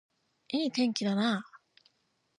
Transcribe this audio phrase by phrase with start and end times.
[0.49, 1.45] いい天気だな